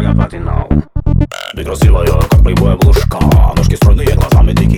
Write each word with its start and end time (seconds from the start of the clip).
Бега 0.00 0.14
патинал 0.14 0.66
Бег 1.54 1.68
разила 1.68 2.02
я, 2.06 2.18
как 2.30 2.42
плейбой 2.42 2.74
блушка 2.78 3.18
Ножки 3.54 3.74
стройные, 3.74 4.14
глазами 4.14 4.52
дикие 4.52 4.69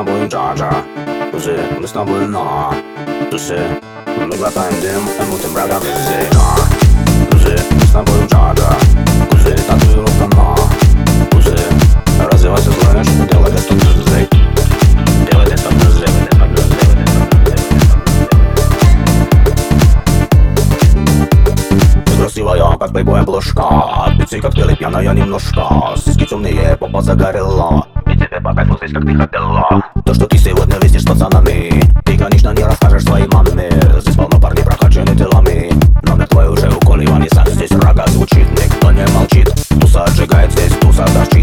stambuldum 0.00 0.28
Georgia 0.28 0.70
Łzy, 1.34 1.56
my 1.80 1.88
Stambul, 1.88 2.30
no 2.30 2.70
Dusy, 3.30 3.58
my 4.06 4.42
łapałem 4.42 4.80
dym, 4.80 5.02
emotem 5.20 5.52
braga 5.52 5.80
wyzy, 5.80 6.18
no 6.34 6.54
Łzy, 7.36 7.54
my 7.80 7.86
Stambul, 7.86 8.26
Georgia 8.28 8.76
Łzy, 9.34 9.54
tatuju 9.54 9.96
lota, 9.96 10.36
no 10.36 10.54
Łzy, 11.38 11.56
razywa 12.32 12.56
się 12.56 12.70
złoniesz, 12.70 13.08
białe 13.32 13.50
desktop 13.50 13.78
drzyzy 13.78 14.26
Białe 15.32 15.44
desktop 15.44 15.74
Красивая, 22.18 22.76
как 22.78 22.92
боевая 22.92 23.22
блушка 23.22 23.64
Пиццы 24.18 24.40
коктейли 24.40 24.74
пьяная 24.74 25.12
немножко 25.12 25.94
Сиськи 25.96 26.24
темные, 26.24 26.76
попа 26.76 27.02
загорела 27.02 27.86
тебе 28.30 28.40
пока 28.40 28.64
пустись, 28.64 28.92
как 28.92 29.04
Миха 29.04 29.26
Белов 29.26 29.82
То, 30.04 30.14
что 30.14 30.26
ты 30.26 30.38
сегодня 30.38 30.76
везешь 30.80 31.04
пацанами 31.04 31.82
Ты, 32.04 32.16
конечно, 32.16 32.50
не 32.54 32.62
расскажешь 32.62 33.04
своей 33.04 33.26
маме 33.28 33.70
Здесь 34.00 34.16
полно 34.16 34.40
парней 34.40 34.64
прокачаны 34.64 35.16
телами 35.16 35.70
Номер 36.02 36.26
твой 36.28 36.48
уже 36.48 36.70
уколеван 36.70 37.24
и 37.24 37.28
сам 37.28 37.46
здесь 37.48 37.72
рога 37.72 38.06
звучит 38.06 38.48
Никто 38.50 38.92
не 38.92 39.06
молчит, 39.08 39.52
туса 39.80 40.04
отжигает 40.04 40.52
здесь, 40.52 40.72
туса 40.76 41.04
торчит 41.06 41.39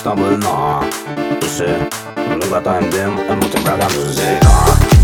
stumble, 0.00 0.38
nah. 0.38 0.82
You 1.42 1.48
see, 1.48 1.64
look 1.66 2.52
at 2.52 2.64
time, 2.64 2.90
them, 2.90 3.18
and 3.18 3.42
looking 3.42 3.62
them 3.64 3.90
to 3.90 3.98
the 3.98 4.99